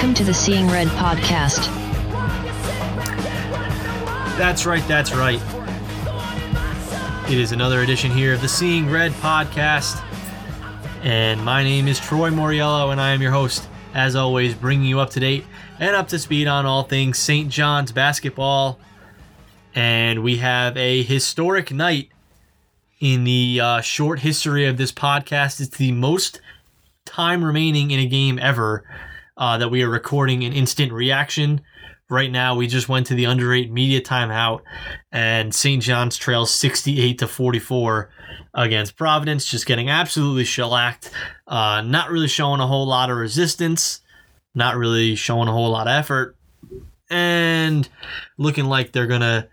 [0.00, 1.66] Welcome to the Seeing Red podcast.
[4.38, 5.38] That's right, that's right.
[7.30, 10.02] It is another edition here of the Seeing Red podcast.
[11.02, 15.00] And my name is Troy Moriello, and I am your host, as always, bringing you
[15.00, 15.44] up to date
[15.78, 17.50] and up to speed on all things St.
[17.50, 18.78] John's basketball.
[19.74, 22.08] And we have a historic night
[23.00, 25.60] in the uh, short history of this podcast.
[25.60, 26.40] It's the most
[27.04, 28.82] time remaining in a game ever
[29.40, 31.62] uh, that we are recording an instant reaction.
[32.10, 34.60] Right now, we just went to the under eight media timeout,
[35.10, 35.82] and St.
[35.82, 38.10] John's trails 68 to 44
[38.52, 41.10] against Providence, just getting absolutely shellacked.
[41.46, 44.02] Uh, not really showing a whole lot of resistance,
[44.54, 46.36] not really showing a whole lot of effort,
[47.08, 47.88] and
[48.36, 49.48] looking like they're going to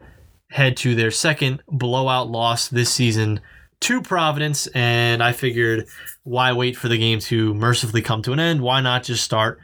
[0.49, 3.39] head to their second blowout loss this season
[3.81, 4.67] to Providence.
[4.67, 5.88] And I figured,
[6.23, 8.61] why wait for the game to mercifully come to an end?
[8.61, 9.59] Why not just start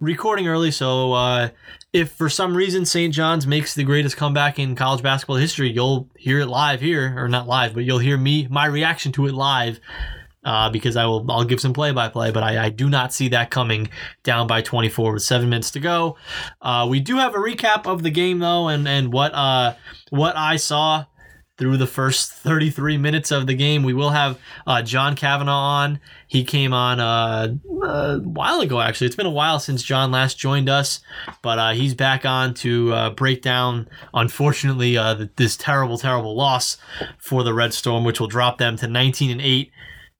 [0.00, 0.70] recording early?
[0.70, 1.48] So, uh,
[1.92, 3.14] if for some reason St.
[3.14, 7.28] John's makes the greatest comeback in college basketball history, you'll hear it live here, or
[7.28, 9.80] not live, but you'll hear me, my reaction to it live.
[10.44, 13.50] Uh, because I will, I'll give some play-by-play, but I, I do not see that
[13.50, 13.90] coming
[14.22, 16.16] down by 24 with seven minutes to go.
[16.62, 19.74] Uh, we do have a recap of the game though, and and what uh
[20.10, 21.04] what I saw
[21.58, 23.82] through the first 33 minutes of the game.
[23.82, 26.00] We will have uh, John Cavanagh on.
[26.28, 29.08] He came on uh, a while ago, actually.
[29.08, 31.00] It's been a while since John last joined us,
[31.42, 36.78] but uh, he's back on to uh, break down, unfortunately, uh, this terrible, terrible loss
[37.18, 39.72] for the Red Storm, which will drop them to 19 and 8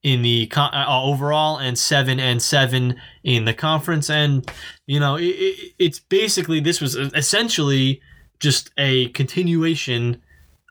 [0.03, 4.11] in the uh, overall and 7 and 7 in the conference.
[4.11, 4.51] And,
[4.87, 8.01] you know, it, it, it's basically, this was essentially
[8.41, 10.23] just a continuation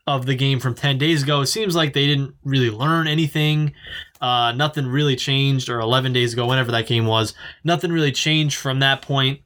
[0.08, 1.42] of the game from 10 days ago.
[1.42, 3.74] It seems like they didn't really learn anything.
[4.22, 7.34] Uh, nothing really changed, or 11 days ago, whenever that game was.
[7.64, 9.42] Nothing really changed from that point.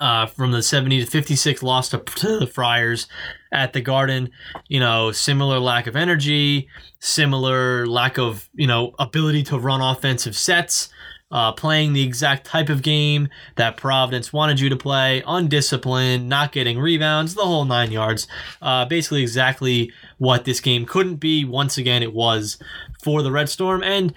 [0.00, 3.06] Uh, from the 70 to 56 loss to, to the Friars
[3.52, 4.28] at the Garden,
[4.66, 6.68] you know, similar lack of energy,
[6.98, 10.88] similar lack of, you know, ability to run offensive sets
[11.34, 16.52] uh, playing the exact type of game that Providence wanted you to play, undisciplined, not
[16.52, 18.28] getting rebounds, the whole nine yards.
[18.62, 21.44] Uh, basically, exactly what this game couldn't be.
[21.44, 22.56] Once again, it was
[23.02, 23.82] for the Red Storm.
[23.82, 24.14] And,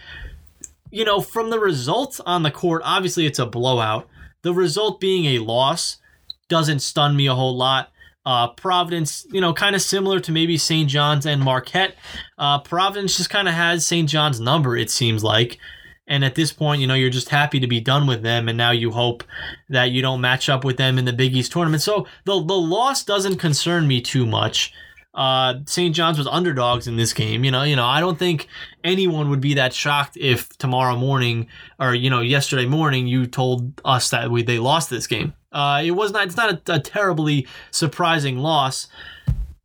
[0.91, 4.07] you know, from the results on the court, obviously it's a blowout.
[4.43, 5.97] The result being a loss
[6.49, 7.91] doesn't stun me a whole lot.
[8.27, 10.87] Uh, Providence, you know, kind of similar to maybe St.
[10.87, 11.95] John's and Marquette.
[12.37, 14.07] Uh, Providence just kind of has St.
[14.07, 15.57] John's number, it seems like.
[16.07, 18.47] And at this point, you know, you're just happy to be done with them.
[18.47, 19.23] And now you hope
[19.69, 21.83] that you don't match up with them in the Big East tournament.
[21.83, 24.73] So the, the loss doesn't concern me too much.
[25.17, 25.95] Uh, St.
[25.95, 27.43] John's was underdogs in this game.
[27.43, 28.47] You know, you know, I don't think
[28.83, 31.47] anyone would be that shocked if tomorrow morning
[31.79, 35.33] or you know yesterday morning you told us that we they lost this game.
[35.51, 36.27] Uh, it was not.
[36.27, 38.89] It's not a, a terribly surprising loss,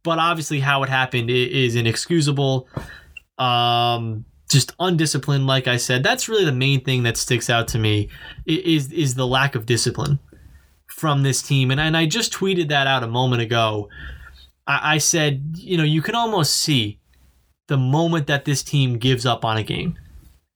[0.02, 2.66] but obviously how it happened is inexcusable.
[3.36, 7.78] Um, just undisciplined like i said that's really the main thing that sticks out to
[7.78, 8.08] me
[8.46, 10.18] is is the lack of discipline
[11.02, 11.70] from this team.
[11.70, 13.88] And, and i just tweeted that out a moment ago.
[14.66, 17.00] I, I said you know you can almost see
[17.68, 19.98] the moment that this team gives up on a game.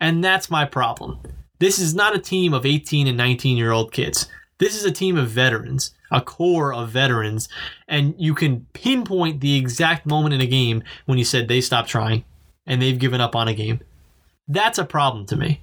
[0.01, 1.19] And that's my problem.
[1.59, 4.29] This is not a team of 18 and 19 year old kids.
[4.59, 7.49] This is a team of veterans a core of veterans.
[7.89, 11.89] And you can pinpoint the exact moment in a game when you said they stopped
[11.89, 12.25] trying
[12.66, 13.81] and they've given up on a game.
[14.49, 15.60] That's a problem to me.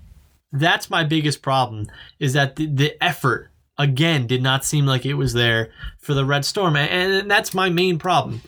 [0.52, 1.88] That's my biggest problem
[2.20, 6.26] is that the, the effort again did not seem like it was there for the
[6.26, 8.42] Red Storm and, and that's my main problem.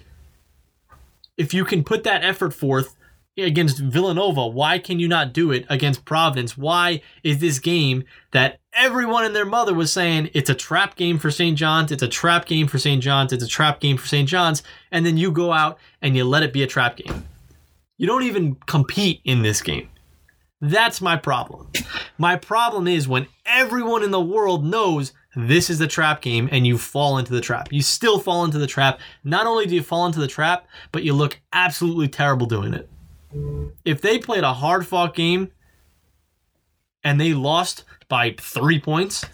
[1.38, 2.96] If you can put that effort forth
[3.38, 6.58] against Villanova, why can you not do it against Providence?
[6.58, 11.18] Why is this game that everyone and their mother was saying it's a trap game
[11.18, 11.58] for St.
[11.58, 13.02] John's, it's a trap game for St.
[13.02, 14.30] John's, it's a trap game for St.
[14.30, 17.26] John's, and then you go out and you let it be a trap game?
[17.98, 19.90] You don't even compete in this game.
[20.62, 21.70] That's my problem.
[22.18, 26.66] My problem is when everyone in the world knows this is a trap game and
[26.66, 27.72] you fall into the trap.
[27.72, 29.00] You still fall into the trap.
[29.24, 32.90] Not only do you fall into the trap, but you look absolutely terrible doing it.
[33.84, 35.52] If they played a hard fought game
[37.04, 39.26] and they lost by three points,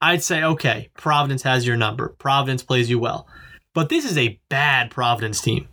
[0.00, 2.08] I'd say, okay, Providence has your number.
[2.08, 3.28] Providence plays you well.
[3.74, 5.68] But this is a bad Providence team.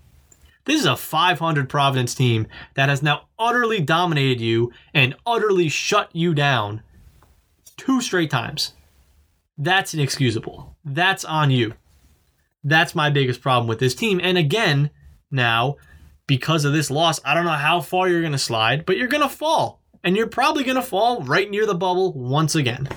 [0.72, 6.10] This is a 500 Providence team that has now utterly dominated you and utterly shut
[6.14, 6.82] you down
[7.76, 8.72] two straight times.
[9.58, 10.78] That's inexcusable.
[10.86, 11.74] That's on you.
[12.64, 14.22] That's my biggest problem with this team.
[14.24, 14.92] And again,
[15.30, 15.76] now,
[16.26, 19.10] because of this loss, I don't know how far you're going to slide, but you're
[19.10, 19.82] going to fall.
[20.06, 22.88] And you're probably going to fall right near the bubble once again.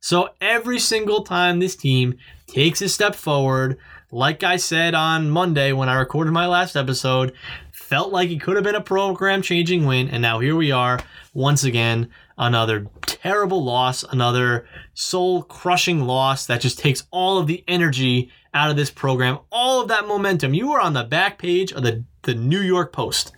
[0.00, 3.78] So every single time this team takes a step forward,
[4.12, 7.32] like I said on Monday when I recorded my last episode,
[7.72, 10.10] felt like it could have been a program changing win.
[10.10, 11.00] And now here we are
[11.32, 17.64] once again, another terrible loss, another soul crushing loss that just takes all of the
[17.66, 20.52] energy out of this program, all of that momentum.
[20.52, 23.32] You were on the back page of the, the New York Post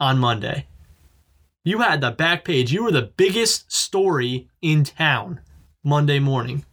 [0.00, 0.66] on Monday.
[1.62, 2.72] You had the back page.
[2.72, 5.40] You were the biggest story in town
[5.82, 6.64] Monday morning.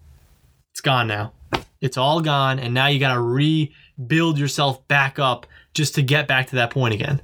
[0.72, 1.34] It's gone now.
[1.82, 6.28] It's all gone, and now you got to rebuild yourself back up just to get
[6.28, 7.22] back to that point again.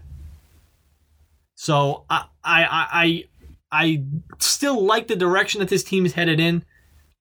[1.56, 3.24] So I I I
[3.72, 4.04] I
[4.40, 6.64] still like the direction that this team is headed in.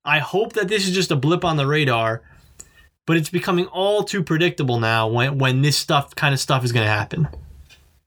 [0.05, 2.23] I hope that this is just a blip on the radar,
[3.07, 6.73] but it's becoming all too predictable now when when this stuff kind of stuff is
[6.73, 7.29] going to happen.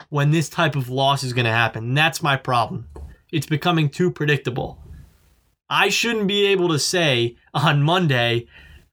[0.10, 1.94] When this type of loss is going to happen.
[1.94, 2.88] That's my problem.
[3.32, 4.80] It's becoming too predictable.
[5.70, 8.48] I shouldn't be able to say on Monday,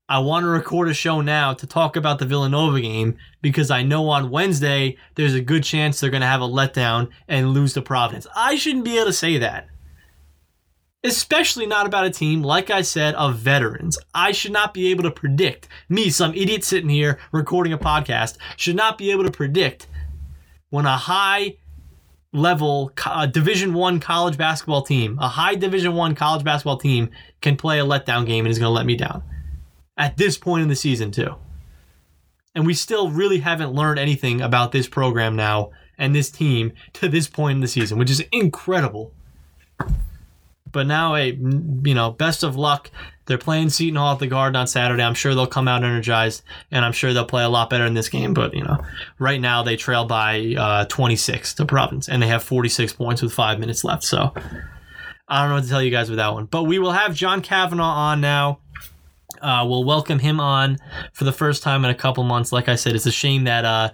[0.08, 3.82] I want to record a show now to talk about the Villanova game because I
[3.82, 7.72] know on Wednesday there's a good chance they're going to have a letdown and lose
[7.72, 8.24] to Providence.
[8.36, 9.66] I shouldn't be able to say that.
[11.02, 13.98] Especially not about a team, like I said, of veterans.
[14.14, 15.66] I should not be able to predict.
[15.88, 19.88] Me, some idiot sitting here recording a podcast, should not be able to predict
[20.70, 21.56] when a high
[22.32, 27.08] level uh, division one college basketball team a high division one college basketball team
[27.40, 29.22] can play a letdown game and is going to let me down
[29.96, 31.34] at this point in the season too
[32.54, 37.08] and we still really haven't learned anything about this program now and this team to
[37.08, 39.12] this point in the season which is incredible
[40.70, 41.32] but now hey
[41.84, 42.90] you know best of luck
[43.26, 45.02] they're playing Seton Hall at the Garden on Saturday.
[45.02, 47.94] I'm sure they'll come out energized, and I'm sure they'll play a lot better in
[47.94, 48.32] this game.
[48.32, 48.78] But you know,
[49.18, 53.32] right now they trail by uh, 26 to Providence, and they have 46 points with
[53.32, 54.04] five minutes left.
[54.04, 54.32] So
[55.28, 56.46] I don't know what to tell you guys with that one.
[56.46, 58.60] But we will have John Cavanagh on now.
[59.46, 60.76] Uh, we'll welcome him on
[61.12, 62.50] for the first time in a couple months.
[62.50, 63.90] Like I said, it's a shame that uh,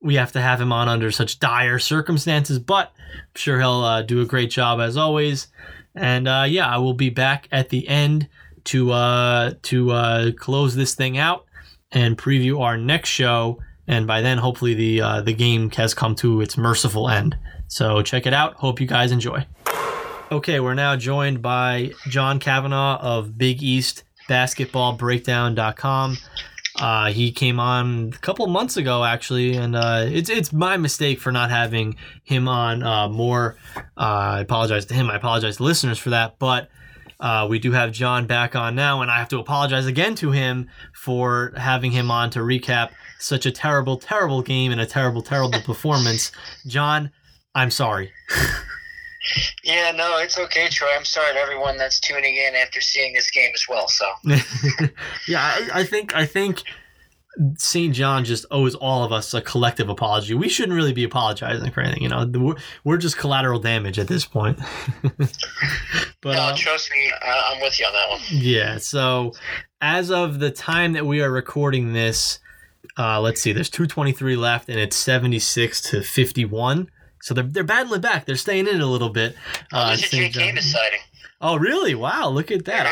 [0.00, 4.02] we have to have him on under such dire circumstances, but I'm sure he'll uh,
[4.02, 5.46] do a great job as always.
[5.94, 8.28] And uh, yeah, I will be back at the end
[8.64, 11.44] to uh, to uh, close this thing out
[11.92, 13.60] and preview our next show.
[13.86, 17.38] And by then, hopefully, the the game has come to its merciful end.
[17.68, 18.54] So check it out.
[18.54, 19.46] Hope you guys enjoy.
[20.32, 24.02] Okay, we're now joined by John Cavanagh of Big East
[24.32, 26.16] Basketball Breakdown.com.
[26.80, 31.20] Uh, he came on a couple months ago, actually, and uh, it's it's my mistake
[31.20, 33.58] for not having him on uh, more.
[33.76, 35.10] Uh, I apologize to him.
[35.10, 36.70] I apologize to listeners for that, but
[37.20, 40.30] uh, we do have John back on now, and I have to apologize again to
[40.30, 45.20] him for having him on to recap such a terrible, terrible game and a terrible,
[45.20, 46.32] terrible performance.
[46.66, 47.10] John,
[47.54, 48.12] I'm sorry.
[49.62, 50.88] Yeah, no, it's okay, Troy.
[50.96, 53.88] I'm sorry to everyone that's tuning in after seeing this game as well.
[53.88, 54.06] So,
[55.28, 56.62] yeah, I, I think I think
[57.56, 57.94] St.
[57.94, 60.34] John just owes all of us a collective apology.
[60.34, 62.26] We shouldn't really be apologizing for anything, you know.
[62.26, 64.58] We're, we're just collateral damage at this point.
[65.02, 65.32] but
[66.24, 68.20] no, uh, trust me, I, I'm with you on that one.
[68.28, 68.78] Yeah.
[68.78, 69.32] So,
[69.80, 72.38] as of the time that we are recording this,
[72.98, 73.52] uh, let's see.
[73.52, 76.90] There's 223 left, and it's 76 to 51.
[77.22, 78.26] So they're they're battling back.
[78.26, 79.34] They're staying in a little bit.
[79.72, 80.98] Uh, oh, there's a JK deciding.
[81.40, 81.94] Oh really?
[81.94, 82.28] Wow!
[82.28, 82.86] Look at that.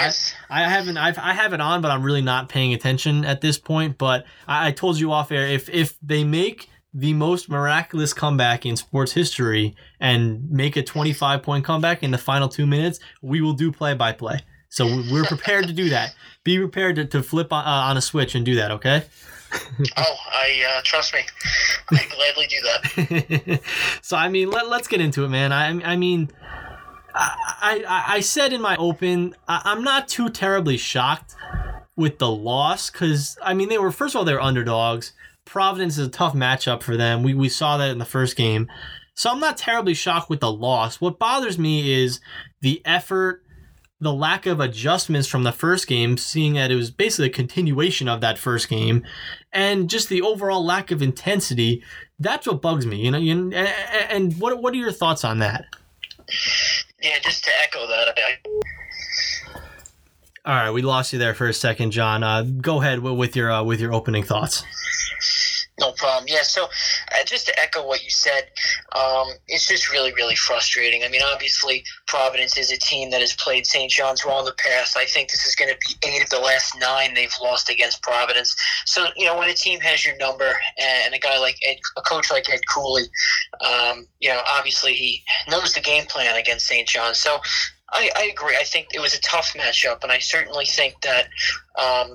[0.49, 3.41] I, I haven't I've, I have it on, but I'm really not paying attention at
[3.41, 3.99] this point.
[3.99, 8.67] But I, I told you off air if if they make the most miraculous comeback
[8.67, 13.41] in sports history and make a 25 point comeback in the final two minutes, we
[13.41, 14.41] will do play by play.
[14.71, 16.15] So we're prepared to do that.
[16.45, 18.71] Be prepared to, to flip on, uh, on a switch and do that.
[18.71, 19.05] Okay.
[19.97, 21.21] oh, I uh, trust me.
[21.91, 23.61] I gladly do that.
[24.03, 25.53] so I mean, let, let's get into it, man.
[25.53, 26.31] I I mean
[27.15, 31.35] I, I, I said in my open, I, am not too terribly shocked
[31.97, 35.13] with the loss because I mean they were first of all they're underdogs.
[35.45, 37.23] Providence is a tough matchup for them.
[37.23, 38.71] We we saw that in the first game,
[39.15, 41.01] so I'm not terribly shocked with the loss.
[41.01, 42.21] What bothers me is
[42.61, 43.43] the effort,
[44.01, 48.09] the lack of adjustments from the first game, seeing that it was basically a continuation
[48.09, 49.05] of that first game,
[49.53, 51.83] and just the overall lack of intensity.
[52.19, 53.19] That's what bugs me, you know.
[53.19, 55.67] You, and what what are your thoughts on that?
[57.03, 58.19] Yeah, just to echo that.
[58.19, 58.39] I...
[60.45, 62.23] All right, we lost you there for a second, John.
[62.23, 64.65] Uh, go ahead with your uh, with your opening thoughts.
[65.81, 66.27] No problem.
[66.29, 68.51] Yeah, so uh, just to echo what you said,
[68.95, 71.03] um, it's just really, really frustrating.
[71.05, 73.91] I mean, obviously, Providence is a team that has played St.
[73.91, 74.99] John's well in the past.
[74.99, 78.03] I think this is going to be eight of the last nine they've lost against
[78.03, 78.55] Providence.
[78.85, 82.03] So, you know, when a team has your number and a guy like Ed, a
[82.03, 83.05] coach like Ed Cooley,
[83.65, 86.87] um, you know, obviously he knows the game plan against St.
[86.87, 87.19] John's.
[87.19, 87.41] So
[87.93, 88.57] I, I, agree.
[88.59, 91.29] I think it was a tough matchup, and I certainly think that
[91.77, 92.13] um,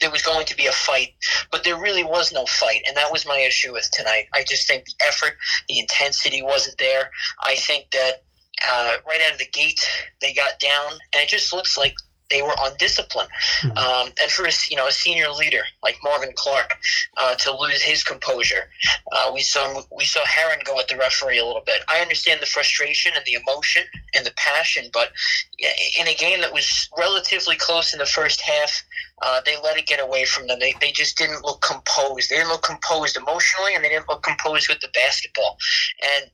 [0.00, 1.14] there was going to be a fight,
[1.50, 4.26] but there really was no fight, and that was my issue with tonight.
[4.34, 5.36] I just think the effort,
[5.68, 7.10] the intensity wasn't there.
[7.42, 8.24] I think that
[8.66, 9.80] uh, right out of the gate,
[10.20, 11.94] they got down, and it just looks like
[12.30, 13.28] they were undisciplined.
[13.62, 13.78] Mm-hmm.
[13.78, 16.76] Um, and for a, you know a senior leader like Marvin Clark
[17.16, 18.68] uh, to lose his composure,
[19.12, 21.82] uh, we saw we saw Heron go at the referee a little bit.
[21.88, 25.10] I understand the frustration and the emotion and the passion, but
[25.58, 28.82] in a game that was relatively close in the first half,
[29.22, 30.58] uh, they let it get away from them.
[30.58, 32.30] They, they just didn't look composed.
[32.30, 35.56] They didn't look composed emotionally, and they didn't look composed with the basketball.
[36.02, 36.30] And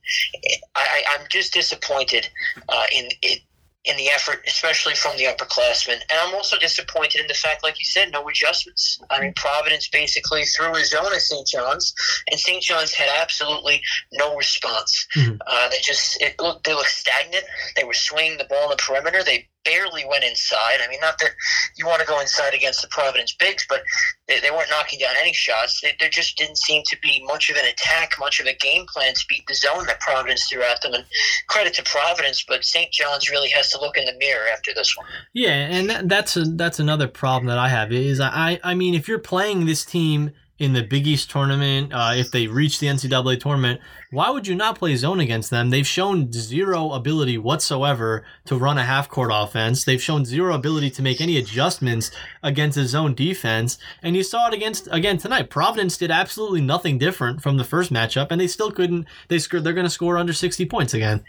[0.75, 2.29] I, I'm just disappointed
[2.67, 3.39] uh, in it
[3.85, 5.93] in the effort, especially from the upperclassmen.
[5.93, 9.01] And I'm also disappointed in the fact, like you said, no adjustments.
[9.09, 11.45] I mean, Providence basically threw a zone at St.
[11.47, 11.93] John's,
[12.31, 12.63] and St.
[12.63, 13.81] John's had absolutely
[14.13, 15.07] no response.
[15.15, 15.35] Mm-hmm.
[15.45, 17.43] Uh, they just it looked they looked stagnant.
[17.75, 19.23] They were swinging the ball on the perimeter.
[19.23, 20.79] They barely went inside.
[20.83, 21.31] I mean, not that
[21.77, 23.83] you want to go inside against the Providence Bigs, but
[24.27, 25.81] they, they weren't knocking down any shots.
[25.81, 28.85] They, there just didn't seem to be much of an attack, much of a game
[28.87, 30.93] plan to beat the zone that Providence threw at them.
[30.93, 31.05] And
[31.47, 32.91] credit to Providence, but St.
[32.91, 35.07] John's really has to look in the mirror after this one.
[35.33, 38.93] Yeah, and that, that's a, that's another problem that I have is I I mean
[38.93, 42.87] if you're playing this team in the Big East tournament, uh, if they reach the
[42.87, 43.81] NCAA tournament,
[44.13, 45.71] why would you not play zone against them?
[45.71, 49.83] They've shown zero ability whatsoever to run a half court offense.
[49.83, 52.11] They've shown zero ability to make any adjustments
[52.43, 53.79] against a zone defense.
[54.03, 55.49] And you saw it against again tonight.
[55.49, 59.07] Providence did absolutely nothing different from the first matchup, and they still couldn't.
[59.29, 59.63] They scored.
[59.63, 61.23] They're going to score under sixty points again.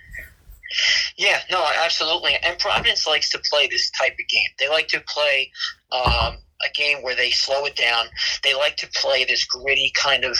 [1.16, 2.36] Yeah, no, absolutely.
[2.44, 4.48] And Providence likes to play this type of game.
[4.58, 5.50] They like to play
[5.92, 8.06] um, a game where they slow it down.
[8.42, 10.38] They like to play this gritty kind of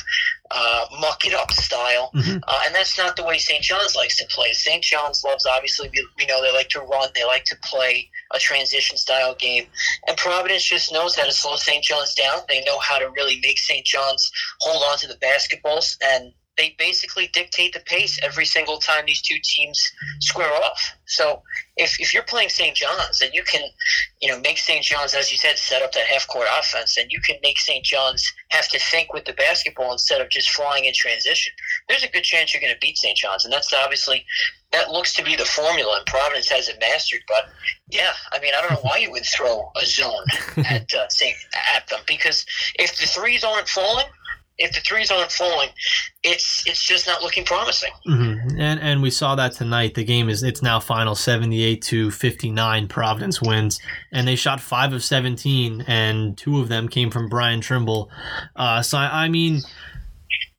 [0.51, 2.39] uh, muck it up style, mm-hmm.
[2.47, 3.63] uh, and that's not the way St.
[3.63, 4.53] John's likes to play.
[4.53, 4.83] St.
[4.83, 7.09] John's loves obviously we, we know they like to run.
[7.15, 9.67] They like to play a transition style game,
[10.07, 11.83] and Providence just knows how to slow St.
[11.83, 12.41] John's down.
[12.49, 13.85] They know how to really make St.
[13.85, 19.05] John's hold on to the basketballs and they basically dictate the pace every single time
[19.07, 20.97] these two teams square off.
[21.07, 21.43] So
[21.77, 22.77] if, if you're playing St.
[22.77, 23.63] John's and you can,
[24.21, 24.85] you know, make St.
[24.85, 27.85] John's, as you said, set up that half court offense, and you can make St.
[27.85, 31.53] John's have to think with the basketball instead of just flying in transition,
[31.89, 33.17] there's a good chance you're going to beat St.
[33.17, 33.45] John's.
[33.45, 34.25] And that's obviously,
[34.73, 37.21] that looks to be the formula, and Providence has it mastered.
[37.27, 37.49] But
[37.91, 40.25] yeah, I mean, I don't know why you would throw a zone
[40.65, 41.37] at, uh, St.
[41.75, 42.47] at them because
[42.79, 44.07] if the threes aren't falling,
[44.59, 45.71] if the threes aren't falling,
[46.23, 47.91] it's it's just not looking promising.
[48.07, 48.61] Mm-hmm.
[48.61, 49.95] And and we saw that tonight.
[49.95, 52.89] The game is it's now final seventy eight to fifty nine.
[52.89, 53.81] Providence wins,
[54.13, 58.11] and they shot five of seventeen, and two of them came from Bryan Trimble.
[58.57, 59.61] Uh, so I, I mean.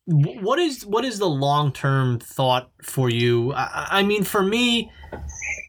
[0.07, 3.53] What is what is the long term thought for you?
[3.53, 4.91] I, I mean, for me,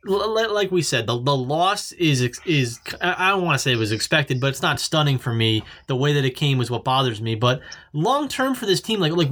[0.06, 3.92] like we said, the, the loss is is I don't want to say it was
[3.92, 5.62] expected, but it's not stunning for me.
[5.86, 7.34] The way that it came was what bothers me.
[7.34, 7.60] But
[7.92, 9.30] long term for this team, like like,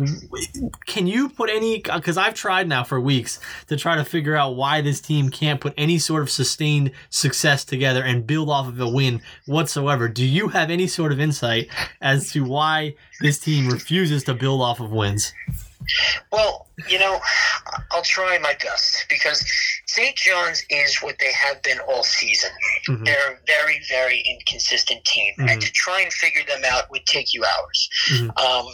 [0.86, 1.84] can you put any?
[1.84, 3.38] Uh, because I've tried now for weeks
[3.68, 7.64] to try to figure out why this team can't put any sort of sustained success
[7.64, 10.08] together and build off of a win whatsoever.
[10.08, 11.68] Do you have any sort of insight
[12.00, 15.32] as to why this team refuses to build off of wins?
[16.32, 17.20] Well, you know,
[17.90, 19.44] I'll try my best because
[19.86, 20.16] St.
[20.16, 22.50] John's is what they have been all season.
[22.88, 23.04] Mm-hmm.
[23.04, 25.48] They're a very, very inconsistent team, mm-hmm.
[25.48, 27.88] and to try and figure them out would take you hours.
[28.10, 28.30] Mm-hmm.
[28.30, 28.66] Um,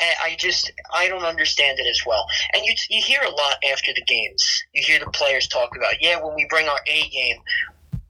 [0.00, 2.24] I just I don't understand it as well.
[2.54, 4.62] And you you hear a lot after the games.
[4.72, 7.38] You hear the players talk about, yeah, when we bring our A game,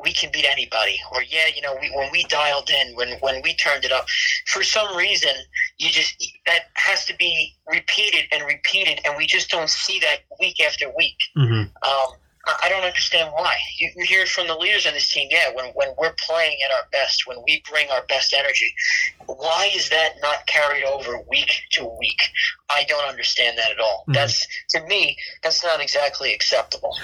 [0.01, 3.41] we can beat anybody or yeah you know we, when we dialed in when when
[3.43, 4.07] we turned it up
[4.47, 5.31] for some reason
[5.79, 10.19] you just that has to be repeated and repeated and we just don't see that
[10.41, 11.63] week after week mm-hmm.
[11.89, 12.15] um,
[12.63, 13.57] I don't understand why.
[13.79, 15.29] You, you hear it from the leaders on this team.
[15.31, 18.73] Yeah, when, when we're playing at our best, when we bring our best energy,
[19.27, 22.23] why is that not carried over week to week?
[22.71, 24.03] I don't understand that at all.
[24.03, 24.13] Mm-hmm.
[24.13, 26.97] That's to me, that's not exactly acceptable.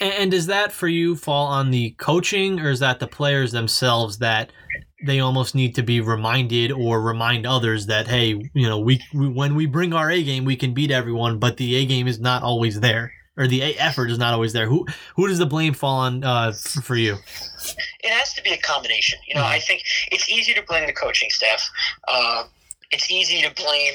[0.00, 4.18] And does that for you fall on the coaching, or is that the players themselves
[4.18, 4.50] that
[5.04, 9.28] they almost need to be reminded or remind others that hey, you know, we, we
[9.28, 12.18] when we bring our A game, we can beat everyone, but the A game is
[12.18, 14.66] not always there or the effort is not always there.
[14.66, 16.52] Who who does the blame fall on uh,
[16.82, 17.14] for you?
[18.00, 19.18] It has to be a combination.
[19.26, 19.52] You know, mm-hmm.
[19.52, 21.70] I think it's easy to blame the coaching staff.
[22.08, 22.44] Uh,
[22.90, 23.94] it's easy to blame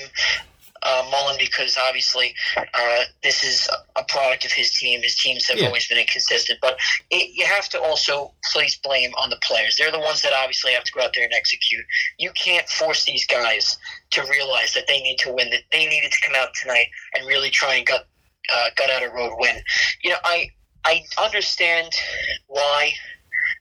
[0.84, 5.02] uh, Mullin because obviously uh, this is a product of his team.
[5.02, 5.68] His teams have Yeah.
[5.68, 6.78] always been inconsistent, but
[7.10, 9.75] it, you have to also place blame on the players.
[9.78, 11.84] They're the ones that obviously have to go out there and execute.
[12.18, 13.78] You can't force these guys
[14.12, 15.50] to realize that they need to win.
[15.50, 18.08] That they needed to come out tonight and really try and gut
[18.54, 19.62] uh, gut out a road win.
[20.04, 20.50] You know, I
[20.86, 21.90] I understand
[22.48, 22.94] why.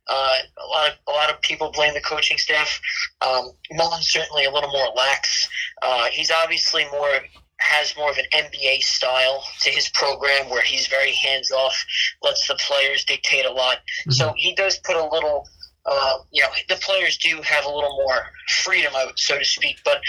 [0.09, 2.80] Uh, a lot of a lot of people blame the coaching staff.
[3.21, 5.49] Um, Mullin's certainly a little more lax.
[5.80, 7.21] Uh, he's obviously more
[7.62, 11.85] has more of an NBA style to his program where he's very hands off,
[12.23, 13.78] lets the players dictate a lot.
[14.11, 15.49] So he does put a little.
[15.85, 18.26] Uh, you know, the players do have a little more
[18.62, 19.78] freedom, so to speak.
[19.85, 20.00] But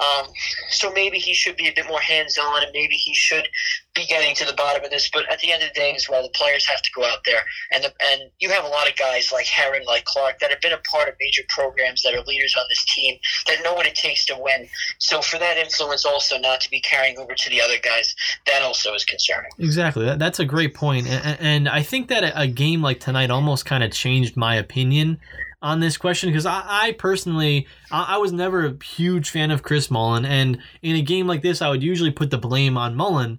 [0.00, 0.28] um,
[0.70, 3.48] so maybe he should be a bit more hands on, and maybe he should
[3.96, 5.10] be getting to the bottom of this.
[5.10, 7.20] But at the end of the day, as well, the players have to go out
[7.24, 7.40] there,
[7.72, 10.60] and the, and you have a lot of guys like Heron, like Clark, that have
[10.60, 13.86] been a part of major programs that are leaders on this team that know what
[13.86, 14.68] it takes to win.
[14.98, 18.14] So for that influence also not to be carrying over to the other guys,
[18.46, 19.50] that also is concerning.
[19.58, 20.04] Exactly.
[20.04, 21.06] That, that's a great point.
[21.06, 25.18] And, and I think that a, game like tonight almost kind of changed my opinion
[25.62, 29.62] on this question because I, I personally I, I was never a huge fan of
[29.62, 32.94] Chris Mullin, and in a game like this, I would usually put the blame on
[32.94, 33.38] Mullin.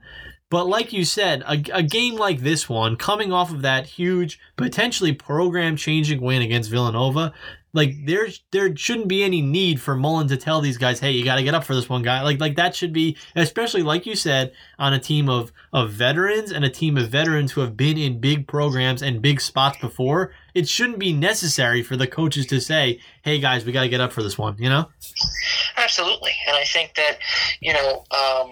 [0.50, 4.40] But like you said, a, a game like this one, coming off of that huge,
[4.56, 7.34] potentially program-changing win against Villanova,
[7.74, 11.24] like there's there shouldn't be any need for Mullin to tell these guys, hey, you
[11.24, 12.24] got to get up for this one guy.
[12.24, 16.52] Like like that should be, especially like you said, on a team of of veterans
[16.52, 20.34] and a team of veterans who have been in big programs and big spots before.
[20.56, 24.02] It shouldn't be necessary for the coaches to say, hey guys, we got to get
[24.02, 24.56] up for this one.
[24.58, 24.90] You know?
[25.76, 27.20] Absolutely, and I think that
[27.62, 28.06] you know.
[28.12, 28.52] Um,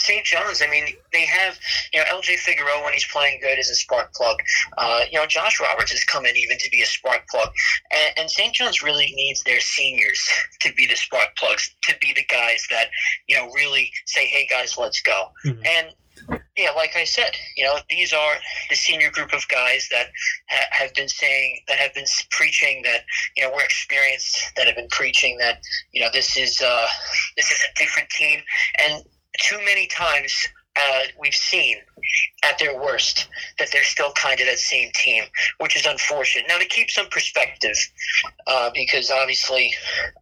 [0.00, 0.24] St.
[0.24, 1.58] John's, I mean, they have,
[1.92, 4.36] you know, LJ Figueroa when he's playing good is a spark plug.
[4.78, 7.50] Uh, you know, Josh Roberts has come in even to be a spark plug.
[7.90, 8.54] And, and St.
[8.54, 10.28] John's really needs their seniors
[10.60, 12.88] to be the spark plugs, to be the guys that,
[13.28, 15.30] you know, really say, hey, guys, let's go.
[15.44, 15.66] Mhm.
[15.66, 18.34] And, yeah, like I said, you know, these are
[18.68, 20.10] the senior group of guys that
[20.50, 23.04] ha- have been saying, that have been preaching that,
[23.36, 25.60] you know, we're experienced, that have been preaching that,
[25.92, 26.86] you know, this is, uh,
[27.36, 28.40] this is a different team.
[28.78, 29.02] And
[29.40, 30.34] too many times
[30.76, 31.76] uh, we've seen
[32.44, 33.26] at their worst
[33.58, 35.24] that they're still kind of that same team,
[35.58, 36.46] which is unfortunate.
[36.48, 37.74] Now, to keep some perspective,
[38.46, 39.74] uh, because obviously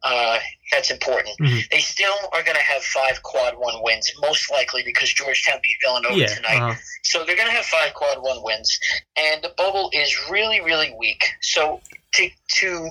[0.03, 0.39] uh,
[0.73, 1.69] that's important, Mhm.
[1.71, 5.77] they still are going to have five quad one wins, most likely because Georgetown beat
[5.83, 6.35] Villanova Yeah.
[6.35, 6.63] tonight.
[6.63, 6.75] uh-huh.
[7.05, 8.81] So they're going to have five quad one wins,
[9.17, 11.25] and the bubble is really, really weak.
[11.43, 11.83] So
[12.15, 12.91] to to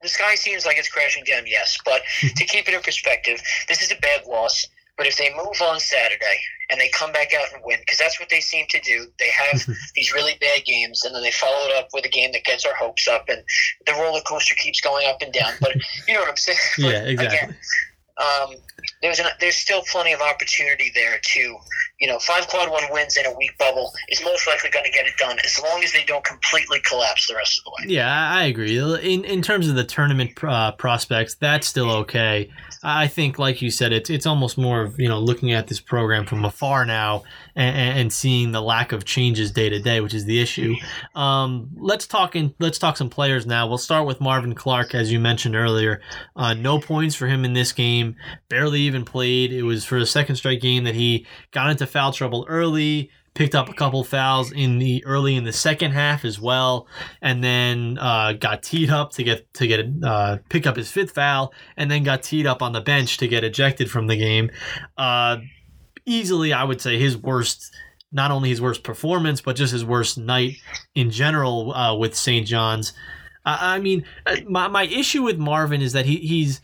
[0.00, 2.02] the sky seems like it's crashing down, yes, but
[2.36, 4.64] to keep it in perspective, this is a bad loss.
[4.96, 8.20] But if they move on Saturday and they come back out and win, because that's
[8.20, 11.66] what they seem to do, they have these really bad games, and then they follow
[11.68, 13.42] it up with a game that gets our hopes up, and
[13.86, 15.52] the roller coaster keeps going up and down.
[15.60, 15.74] But
[16.06, 16.58] you know what I'm saying?
[16.78, 17.38] Yeah, exactly.
[17.38, 17.56] Again,
[18.16, 18.54] um,
[19.02, 21.56] there's an, there's still plenty of opportunity there to,
[22.04, 24.90] you know, five quad one wins in a weak bubble is most likely going to
[24.90, 27.94] get it done as long as they don't completely collapse the rest of the way.
[27.94, 28.76] Yeah, I agree.
[28.78, 32.50] In in terms of the tournament uh, prospects, that's still okay.
[32.82, 35.80] I think, like you said, it's it's almost more of you know looking at this
[35.80, 37.22] program from afar now
[37.56, 40.74] and, and seeing the lack of changes day to day, which is the issue.
[41.14, 43.66] Um, let's talk in, let's talk some players now.
[43.66, 46.00] We'll start with Marvin Clark, as you mentioned earlier.
[46.36, 48.16] Uh, no points for him in this game.
[48.48, 49.52] Barely even played.
[49.52, 53.10] It was for a second straight game that he got into foul trouble early.
[53.34, 56.86] Picked up a couple fouls in the early in the second half as well,
[57.20, 61.12] and then uh, got teed up to get to get uh, pick up his fifth
[61.12, 64.50] foul, and then got teed up on the bench to get ejected from the game.
[64.96, 65.38] Uh,
[66.06, 67.74] easily, I would say his worst,
[68.12, 70.58] not only his worst performance, but just his worst night
[70.94, 72.46] in general uh, with St.
[72.46, 72.92] John's.
[73.46, 76.62] I mean, uh, my, my issue with Marvin is that he, he's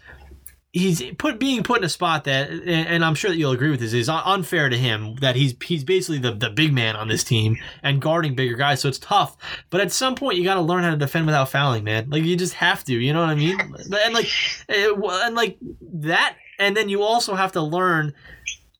[0.73, 3.81] he's put being put in a spot that, and- I'm sure that you'll agree with
[3.81, 5.17] this, is unfair to him.
[5.17, 8.81] That he's he's basically the, the big man on this team and guarding bigger guys,
[8.81, 9.37] so it's tough.
[9.71, 12.11] But at some point, you got to learn how to defend without fouling, man.
[12.11, 13.59] Like you just have to, you know what I mean?
[13.61, 14.29] And like,
[14.69, 14.93] eh,
[15.25, 15.59] and like
[15.93, 18.15] that, and then you also have to learn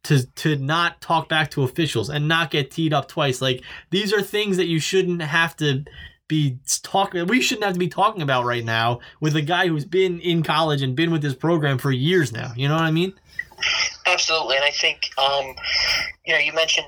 [0.05, 3.43] to to not talk back to officials and not get teed up twice.
[3.43, 5.85] Like these are things that you shouldn't have to
[6.31, 7.27] be talking.
[7.27, 10.43] We shouldn't have to be talking about right now with a guy who's been in
[10.45, 12.53] college and been with this program for years now.
[12.57, 13.13] You know what I mean?
[14.07, 15.55] Absolutely, and I think um,
[16.25, 16.87] you know you mentioned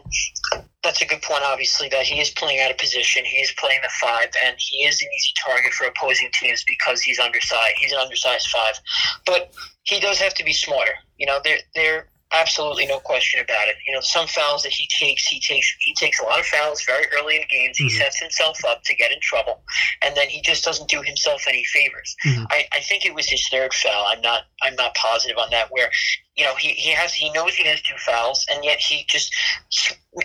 [0.83, 1.43] that's a good point.
[1.45, 3.25] Obviously, that he is playing out of position.
[3.25, 7.03] He is playing the five, and he is an easy target for opposing teams because
[7.03, 7.75] he's undersized.
[7.77, 8.81] He's an undersized five,
[9.27, 9.53] but
[9.83, 10.95] he does have to be smarter.
[11.19, 13.77] You know, they're they're Absolutely, no question about it.
[13.87, 16.83] You know, some fouls that he takes, he takes he takes a lot of fouls
[16.85, 17.77] very early in games.
[17.77, 17.99] He Mhm.
[17.99, 19.63] sets himself up to get in trouble,
[20.01, 22.17] and then he just doesn't do himself any favors.
[22.25, 22.47] Mhm.
[22.51, 24.07] I, I think it was his third foul.
[24.07, 25.71] I'm not I'm not positive on that.
[25.71, 25.91] Where
[26.35, 29.31] you know he, he has he knows he has two fouls, and yet he just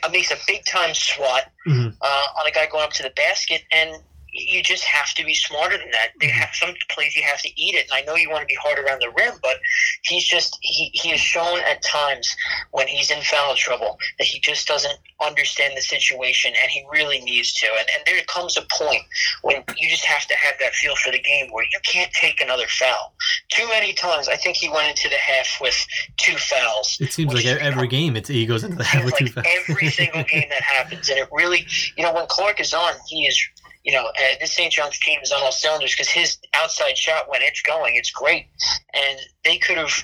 [0.10, 1.98] makes a big time swat Mhm.
[2.02, 4.02] uh, on a guy going up to the basket, and
[4.39, 6.12] you just have to be smarter than that.
[6.20, 6.32] They Mhm.
[6.34, 8.54] have some plays you have to eat it, and I know you want to be
[8.56, 9.60] hard around the rim, but
[10.03, 12.36] he's just he, he has shown at times
[12.71, 17.19] when he's in foul trouble that he just doesn't understand the situation, and he really
[17.21, 17.67] needs to.
[17.77, 19.01] And, and there comes a point
[19.41, 22.41] when you just have to have that feel for the game where you can't take
[22.41, 23.13] another foul.
[23.49, 25.75] Too many times, I think he went into the half with
[26.17, 26.97] two fouls.
[26.99, 29.45] It seems like is every game it's, he goes into the half with two fouls.
[29.69, 33.23] every single game that happens, and it really, you know, when Clark is on, he
[33.23, 33.39] is,
[33.88, 34.71] you know, uh, this St.
[34.71, 38.47] John's team is on all cylinders because his outside shot when it's going, it's great,
[38.93, 40.04] and they could have.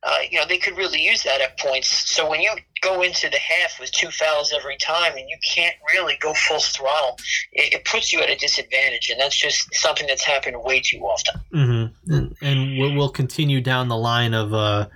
[0.00, 1.88] Uh, you know they could really use that at points.
[2.08, 2.52] So when you
[2.82, 6.60] go into the half with two fouls every time and you can't really go full
[6.60, 7.18] throttle,
[7.52, 10.98] it, it puts you at a disadvantage, and that's just something that's happened way too
[10.98, 11.40] often.
[11.52, 14.86] hmm And, we'll, continue down the line of uh,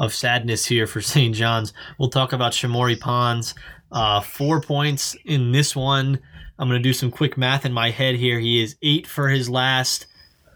[0.00, 1.32] of sadness here for St.
[1.32, 1.72] John's.
[1.96, 3.54] We'll talk about Shamorie Ponds.
[3.92, 6.18] Uh, four points in this one.
[6.58, 8.38] I'm going to do some quick math in my head here.
[8.38, 10.06] He is eight for his last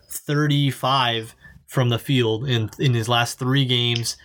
[0.08, 1.34] 35
[1.66, 4.16] from the field in in his last three games.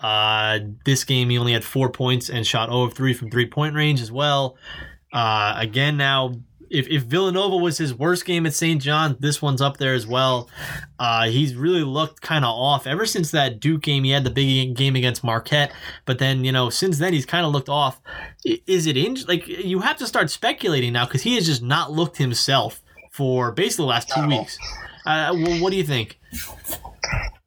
[0.00, 3.46] Uh, this game he only had four points and shot 0 of 3 from three
[3.46, 4.56] point range as well.
[5.12, 6.34] Uh, again, now
[6.70, 8.80] if, if Villanova was his worst game at St.
[8.80, 10.48] John, this one's up there as well.
[10.98, 14.04] Uh, he's really looked kind of off ever since that Duke game.
[14.04, 15.72] He had the big game against Marquette,
[16.04, 18.00] but then you know since then he's kind of looked off.
[18.44, 21.92] Is it in like you have to start speculating now because he has just not
[21.92, 22.82] looked himself
[23.16, 24.58] for basically the last two weeks.
[25.06, 26.20] Uh, well, what do you think?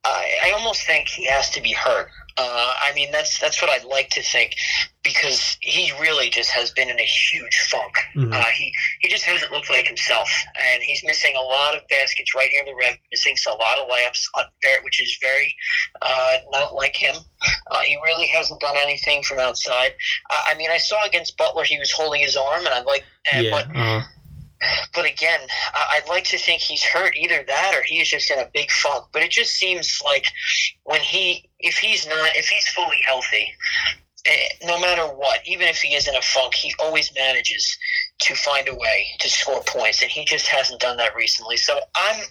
[0.04, 2.10] I, I almost think he has to be hurt.
[2.42, 4.56] Uh, I mean, that's that's what I'd like to think,
[5.04, 7.94] because he really just has been in a huge funk.
[8.16, 8.34] Mhm.
[8.34, 8.72] Uh, he
[9.02, 12.64] he just hasn't looked like himself, and he's missing a lot of baskets right near
[12.64, 15.54] the rim, missing a lot of layups, on ver- which is very
[16.02, 17.16] uh, not like him.
[17.72, 19.92] Uh, he really hasn't done anything from outside.
[20.30, 23.04] Uh, I mean, I saw against Butler, he was holding his arm, and I'm like,
[23.34, 24.02] yeah, but uh,
[24.94, 25.40] but again,
[25.74, 27.16] I'd like to think he's hurt.
[27.16, 29.06] Either that, or he is just in a big funk.
[29.14, 30.26] But it just seems like
[30.84, 33.54] when he, if he's not, if he's fully healthy,
[34.26, 37.78] eh, no matter what, even if he is in a funk, he always manages
[38.20, 41.58] to find a way to score points, and he just hasn't done that recently.
[41.58, 42.22] So I'm,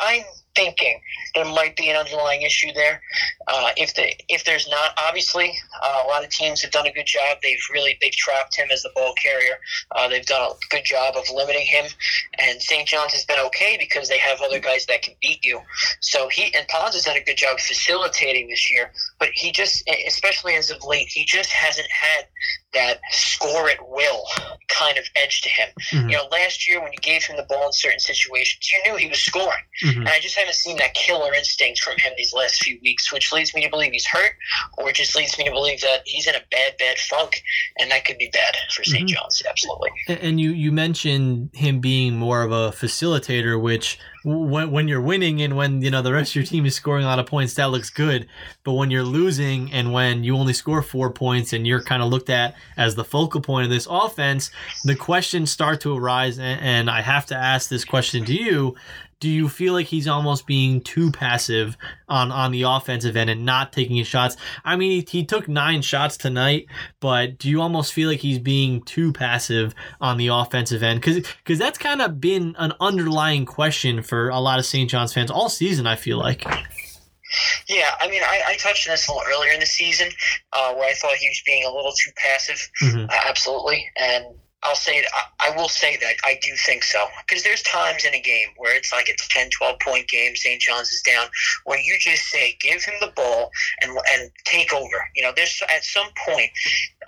[0.00, 0.22] I'm
[0.56, 1.00] thinking
[1.34, 3.00] there might be an underlying issue there.
[3.46, 6.92] Uh, if the if there's not, obviously, uh, a lot of teams have done a
[6.92, 7.38] good job.
[7.42, 9.56] They've really they've trapped him as the ball carrier.
[9.94, 11.84] Uh, they've done a good job of limiting him,
[12.38, 12.88] and St.
[12.88, 15.60] John's has been okay because they have other guys that can beat you.
[16.00, 19.88] So he and Ponds has done a good job facilitating this year, but he just,
[20.06, 22.26] especially as of late, he just hasn't had
[22.76, 24.24] that score at will
[24.68, 25.68] kind of edge to him.
[25.92, 28.78] mhm, You know, last year when you gave him the ball in certain situations, you
[28.84, 29.64] knew he was scoring.
[29.84, 29.96] mhm.
[29.98, 33.32] And I just haven't seen that killer instinct from him these last few weeks, which
[33.32, 34.32] leads me to believe he's hurt,
[34.78, 37.42] or just leads me to believe that he's in a bad, bad funk,
[37.78, 39.14] and that could be bad for saint Mhm.
[39.14, 39.42] John's.
[39.48, 39.90] Absolutely.
[40.08, 45.00] And- And you, you mentioned him being more of a facilitator, which when, when you're
[45.00, 47.26] winning and when you know the rest of your team is scoring a lot of
[47.26, 48.26] points, that looks good.
[48.64, 52.08] But when you're losing and when you only score four points and you're kind of
[52.08, 54.50] looked at as the focal point of this offense,
[54.82, 56.40] the questions start to arise.
[56.40, 58.74] And, and I have to ask this question to you:
[59.18, 61.76] Do you feel like he's almost being too passive
[62.08, 64.36] on on the offensive end and not taking his shots?
[64.64, 66.66] I mean, he, he took nine shots tonight,
[67.00, 71.00] but do you almost feel like he's being too passive on the offensive end?
[71.00, 74.90] Because because that's kind of been an underlying question for a lot of St.
[74.90, 75.86] John's fans all season.
[75.86, 76.44] I feel like.
[77.68, 80.08] Yeah, I mean, I, I touched on this a little earlier in the season,
[80.52, 82.70] uh, where I thought he was being a little too passive.
[82.82, 83.08] Mhm.
[83.10, 84.24] Uh, absolutely, and
[84.62, 88.14] I'll say I, I will say that I do think so because there's times in
[88.14, 90.60] a game where it's like it's 10, 12 point game, St.
[90.60, 91.28] John's is down,
[91.64, 93.50] where you just say give him the ball
[93.82, 95.08] and and take over.
[95.14, 96.50] You know, there's at some point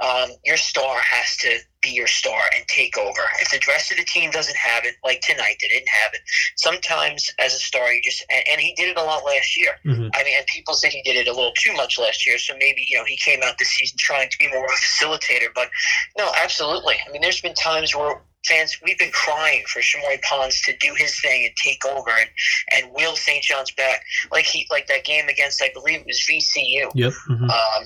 [0.00, 3.20] um, your star has to be your star and take over.
[3.40, 6.20] If the rest of the team doesn't have it, like tonight they didn't have it,
[6.56, 9.72] sometimes as a star you just and, and he did it a lot last year.
[9.84, 10.10] Mhm.
[10.14, 12.54] I mean, and people said he did it a little too much last year, so
[12.58, 15.48] maybe you know he came out this season trying to be more of a facilitator.
[15.54, 15.70] But
[16.16, 16.96] no, absolutely.
[17.06, 20.94] I mean, there's been times where fans we've been crying for Shamorie Ponds to do
[20.96, 22.30] his thing and take over and
[22.72, 23.42] and wheel St.
[23.42, 27.12] John's back, like he like that game against I believe it was VCU Yep.
[27.28, 27.50] mhm.
[27.50, 27.84] um,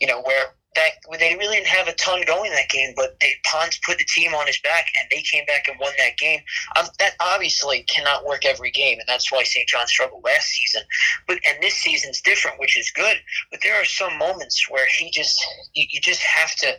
[0.00, 3.18] you know, where that they really didn't have a ton going in that game, but
[3.20, 6.16] they, Pons put the team on his back, and they came back and won that
[6.16, 6.40] game.
[6.76, 9.68] Um, that obviously cannot work every game, and that's why St.
[9.68, 10.82] John struggled last season.
[11.26, 13.16] But and this season's different, which is good.
[13.50, 16.74] But there are some moments where he just you, you just have to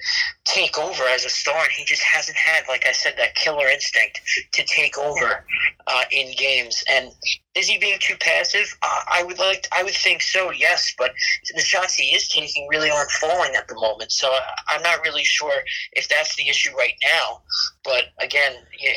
[0.46, 3.68] take over as a star, and he just hasn't had, like I said, that killer
[3.68, 4.22] instinct
[4.54, 5.46] to take over
[5.88, 6.84] uh, in games.
[6.90, 7.12] And
[7.54, 8.78] is he being too passive?
[8.82, 10.94] Uh, I would like, I would think so, yes.
[10.98, 11.12] But
[11.54, 14.30] the shots he is taking really aren't falling at the moment, so
[14.70, 15.62] I, am not really sure
[15.94, 17.42] if that's the issue right now.
[17.84, 18.54] But again,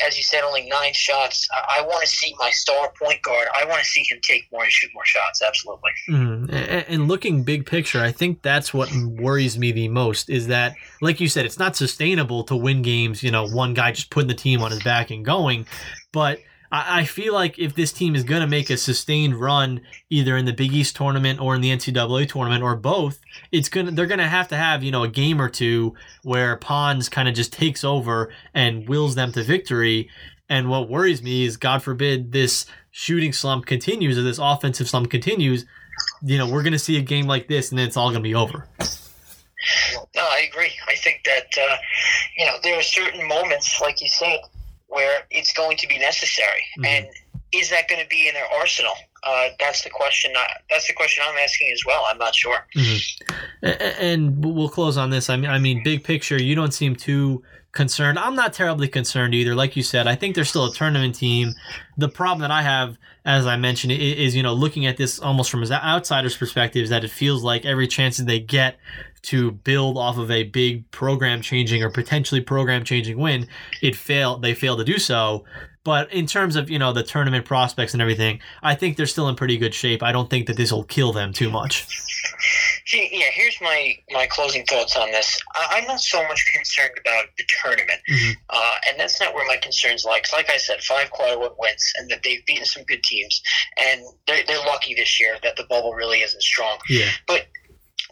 [0.06, 1.48] as you said, only nine shots.
[1.52, 3.48] I, I want to see my star point guard.
[3.58, 5.42] I want to see him take more and shoot more shots.
[5.42, 5.90] Absolutely.
[6.08, 6.84] Mm.
[6.88, 10.30] And looking big picture, I think that's what worries me the most.
[10.30, 13.22] Is that, like you said, it's not sustainable to win games.
[13.22, 15.66] You know, one guy just putting the team on his back and going,
[16.12, 16.38] but
[16.74, 20.36] I, I feel like if this team is going to make a sustained run, either
[20.36, 23.20] in the Big East tournament or in the NCAA tournament or both,
[23.52, 27.08] it's gonna they're gonna have to have you know a game or two where Ponds
[27.08, 30.10] kind of just takes over and wills them to victory.
[30.48, 35.10] And what worries me is, God forbid, this shooting slump continues or this offensive slump
[35.10, 35.64] continues.
[36.22, 38.22] You know, we're going to see a game like this, and then it's all going
[38.22, 38.66] to be over.
[40.14, 40.72] No, I agree.
[40.88, 41.76] I think that uh,
[42.36, 44.40] you know there are certain moments, like you said,
[44.94, 46.64] where it's going to be necessary.
[46.78, 46.84] Mm-hmm.
[46.86, 47.06] And
[47.52, 48.94] is that going to be in their arsenal?
[49.22, 50.32] Uh, that's the question.
[50.70, 52.04] that's the question I'm asking as well.
[52.08, 52.66] I'm not sure.
[52.76, 53.66] Mm-hmm.
[54.00, 55.30] And we'll close on this.
[55.30, 58.18] I mean, I mean, big picture, you don't seem too concerned.
[58.18, 59.54] I'm not terribly concerned either.
[59.54, 61.54] Like you said, I think they're still a tournament team.
[61.96, 65.50] The problem that I have, as I mentioned, is you know looking at this almost
[65.50, 68.78] from an outsider's perspective, is that it feels like every chance that they get
[69.24, 73.48] to build off of a big program changing or potentially program changing win,
[73.82, 74.42] it failed.
[74.42, 75.44] They failed to do so.
[75.84, 79.28] But in terms of you know the tournament prospects and everything, I think they're still
[79.28, 80.02] in pretty good shape.
[80.02, 81.86] I don't think that this will kill them too much.
[82.92, 85.38] yeah, here's my my closing thoughts on this.
[85.54, 88.32] I, am not so much concerned about the tournament, mm-hmm.
[88.48, 90.20] uh, and that's not where my concerns lie.
[90.20, 93.42] Cause like I said, five quad wins, and that they've beaten some good teams,
[93.78, 96.78] and they're, they're lucky this year that the bubble really isn't strong.
[96.88, 97.10] Yeah.
[97.26, 97.46] But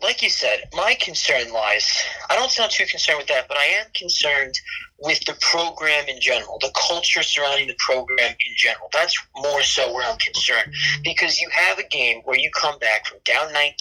[0.02, 2.02] like you said, my concern lies.
[2.28, 4.54] I don't sound too concerned with that, but I am concerned
[5.02, 8.88] with the program in general, the culture surrounding the program in general.
[8.92, 13.06] That's more so where I'm concerned because you have a game where you come back
[13.06, 13.74] from down 19,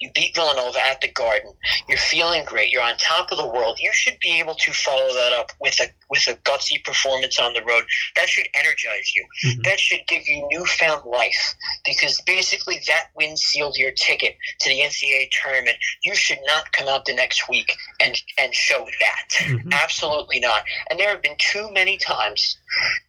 [0.00, 1.52] you beat Villanova at the Garden,
[1.88, 3.78] you're feeling great, you're on top of the world.
[3.80, 7.54] You should be able to follow that up with a with a gutsy performance on
[7.54, 7.84] the road.
[8.16, 9.26] That should energize you.
[9.46, 9.62] Mm-hmm.
[9.62, 14.80] That should give you newfound life because basically that win sealed your ticket to the
[14.80, 15.76] NCAA tournament.
[16.04, 19.28] You should not come out the next week and and show that.
[19.30, 19.72] Mm-hmm.
[19.72, 20.49] Absolutely not
[20.88, 22.58] And there have been too many times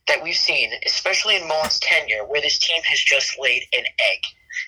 [0.08, 4.20] that we've seen, especially in Mullin's tenure, where this team has just laid an egg.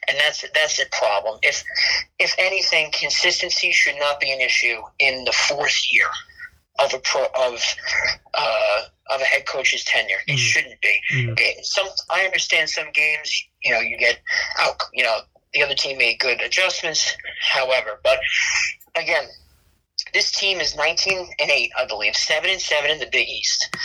[0.07, 1.39] And that's that's a problem.
[1.41, 1.63] If
[2.19, 6.07] if anything, consistency should not be an issue in the fourth year
[6.79, 7.63] of a pro of
[8.33, 10.17] uh, of a head coach's tenure.
[10.27, 10.99] It mm shouldn't be.
[11.13, 14.19] mm Some I understand some games, you know, you get
[14.59, 14.81] out.
[14.93, 15.19] You know,
[15.53, 17.15] the other team made good adjustments.
[17.41, 18.19] However, but
[18.95, 19.25] again,
[20.13, 23.76] this team is 19 and 8, I believe, 7 and 7 in the Big East.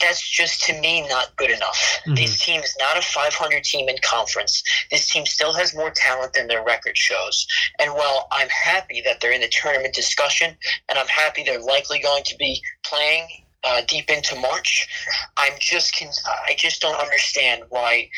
[0.00, 2.00] That's just to me not good enough.
[2.02, 2.14] Mm-hmm.
[2.14, 4.62] This team is not a 500 team in conference.
[4.90, 7.46] This team still has more talent than their record shows.
[7.80, 10.56] And while I'm happy that they're in the tournament discussion,
[10.88, 13.26] and I'm happy they're likely going to be playing
[13.64, 14.88] uh, deep into March,
[15.36, 18.08] I'm just I just don't understand why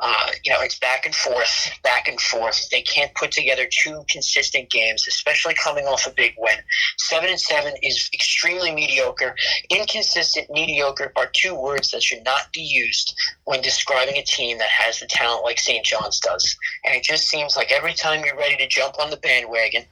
[0.00, 2.68] uh, you know, it's back and forth, back and forth.
[2.70, 6.56] They can't put together two consistent games, especially coming off a big win.
[6.98, 9.34] Seven and seven is extremely mediocre.
[9.68, 14.68] Inconsistent, mediocre are two words that should not be used when describing a team that
[14.68, 15.84] has the talent like St.
[15.84, 16.56] John's does.
[16.84, 19.84] And it just seems like every time you're ready to jump on the bandwagon,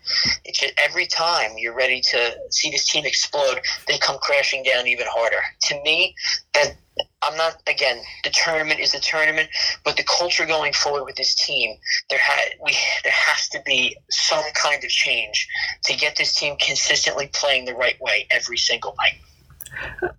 [0.44, 4.86] it's just every time you're ready to see this team explode, they come crashing down
[4.86, 5.40] even harder.
[5.64, 6.14] To me,
[6.54, 6.76] that
[7.22, 7.98] I'm not again.
[8.24, 9.48] The tournament is the tournament,
[9.84, 11.76] but the culture going forward with this team,
[12.10, 15.48] there had we there has to be some kind of change
[15.84, 19.18] to get this team consistently playing the right way every single night.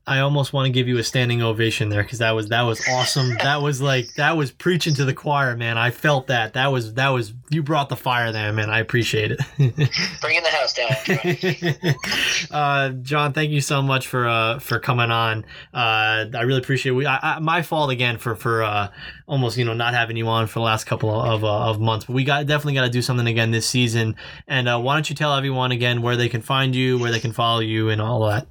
[0.07, 2.81] I almost want to give you a standing ovation there because that was that was
[2.89, 3.35] awesome.
[3.41, 5.77] that was like that was preaching to the choir, man.
[5.77, 6.53] I felt that.
[6.53, 8.69] That was that was you brought the fire there, man.
[8.69, 9.39] I appreciate it.
[10.21, 12.51] Bringing the house down.
[12.51, 15.45] uh, John, thank you so much for uh, for coming on.
[15.73, 16.95] Uh, I really appreciate it.
[16.95, 18.89] We, I, I, my fault again for for uh,
[19.27, 22.05] almost you know not having you on for the last couple of, uh, of months,
[22.05, 24.15] but we got definitely got to do something again this season.
[24.47, 27.19] And uh, why don't you tell everyone again where they can find you, where they
[27.19, 28.47] can follow you, and all that.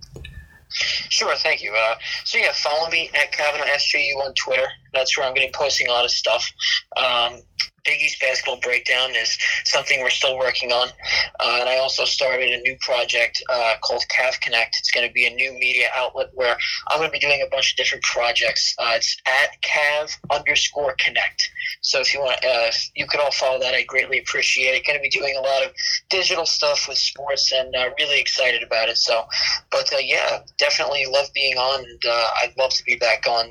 [0.71, 1.73] Sure, thank you.
[1.75, 4.69] Uh, so yeah, follow me at Cavanagh SJU on Twitter.
[4.93, 6.51] That's where I'm going to be posting a lot of stuff.
[6.97, 7.41] Um,
[7.89, 10.89] Big East basketball breakdown is something we're still working on,
[11.41, 14.77] uh, and I also started a new project uh, called Cav Connect.
[14.79, 17.49] It's going to be a new media outlet where I'm going to be doing a
[17.51, 18.75] bunch of different projects.
[18.79, 21.51] Uh, it's at Cav underscore Connect.
[21.81, 23.73] So if you want, uh, you could all follow that.
[23.73, 24.85] I greatly appreciate it.
[24.85, 25.73] Going to be doing a lot of
[26.11, 28.99] digital stuff with sports, and uh, really excited about it.
[28.99, 29.25] So,
[29.71, 32.03] but uh, yeah, definitely love being on, and
[32.43, 33.49] I'd love to be back on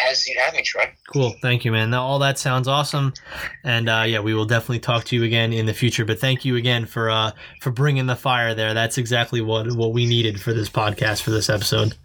[0.00, 0.92] as you have me, Troy.
[1.12, 1.34] Cool.
[1.40, 1.90] Thank you, man.
[1.90, 3.14] Now, all that sounds awesome,
[3.64, 6.04] and uh, yeah, we will definitely talk to you again in the future.
[6.04, 8.74] But thank you again for uh, for bringing the fire there.
[8.74, 11.94] That's exactly what what we needed for this podcast for this episode.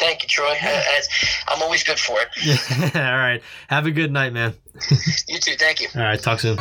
[0.00, 0.54] Thank you, Troy.
[0.60, 1.08] As-
[1.48, 2.94] I'm always good for it.
[2.96, 3.42] all right.
[3.68, 4.54] Have a good night, man.
[5.28, 5.54] You too.
[5.56, 5.88] Thank you.
[5.94, 6.20] All right.
[6.20, 6.58] Talk soon.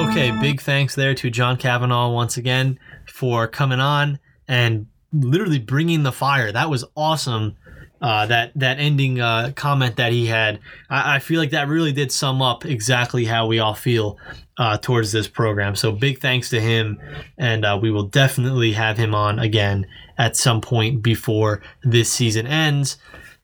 [0.00, 6.02] Okay, big thanks there to John Cavanagh once again for coming on and literally bringing
[6.02, 6.50] the fire.
[6.50, 7.56] That was awesome.
[8.00, 10.58] Uh, that that ending uh, comment that he had,
[10.88, 14.18] I, I feel like that really did sum up exactly how we all feel
[14.56, 15.76] uh, towards this program.
[15.76, 16.98] So big thanks to him,
[17.36, 19.86] and uh, we will definitely have him on again
[20.16, 22.96] at some point before this season ends.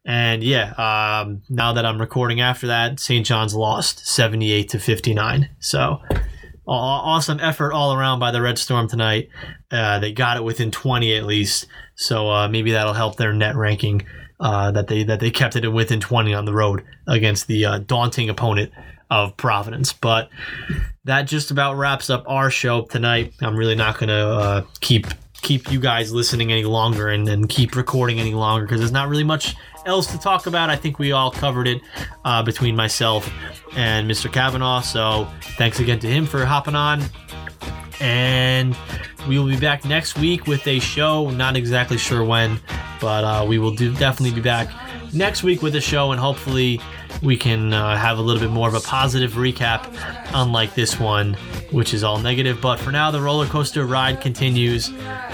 [0.07, 3.27] And yeah, um, now that I'm recording after that, St.
[3.27, 5.49] John's lost 78 to 59.
[5.59, 6.01] So
[6.67, 9.29] awesome effort all around by the Red Storm tonight.
[9.71, 11.67] Uh, they got it within 20 at least.
[11.95, 14.07] So uh, maybe that'll help their net ranking.
[14.39, 17.79] Uh, that they that they kept it within 20 on the road against the uh,
[17.79, 18.71] daunting opponent
[19.11, 19.93] of Providence.
[19.95, 20.29] But
[21.05, 23.33] that just about wraps up our show tonight.
[23.41, 25.07] I'm really not going to uh, keep
[25.43, 29.23] keep you guys listening any longer and, keep recording any longer because there's not really
[29.23, 30.71] much else to talk about.
[30.71, 31.81] I think we all covered it
[32.25, 33.31] uh, between myself
[33.77, 34.33] and Mr.
[34.33, 34.81] Cavanagh.
[34.81, 37.03] So thanks again to him for hopping on.
[38.01, 38.77] And
[39.29, 41.31] we will be back next week with a show.
[41.31, 42.59] Not exactly sure when,
[43.01, 44.69] but uh, we will do definitely be back
[45.13, 46.81] next week with a show, and hopefully
[47.23, 49.93] we can uh, have a little bit more of a positive recap,
[50.35, 51.35] unlike this one,
[51.71, 52.61] which is all negative.
[52.61, 54.91] But for now, the roller coaster ride continues.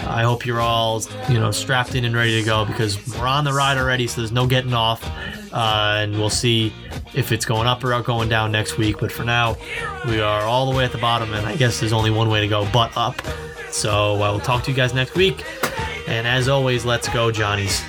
[0.06, 3.44] I hope you're all you know strapped in and ready to go because we're on
[3.44, 5.04] the ride already, so there's no getting off.
[5.52, 6.72] Uh, and we'll see
[7.14, 8.96] if it's going up or going down next week.
[8.98, 9.56] But for now,
[10.06, 12.40] we are all the way at the bottom, and I guess there's only one way
[12.40, 13.20] to go, but up.
[13.70, 15.44] So I will talk to you guys next week.
[16.12, 17.82] And as always, let's go, Johnnies.